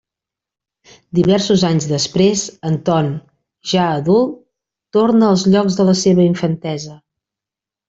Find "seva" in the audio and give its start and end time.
6.03-6.27